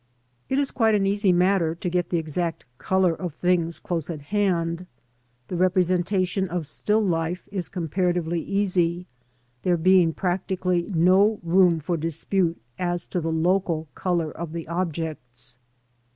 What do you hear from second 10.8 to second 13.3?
no room for dispute as to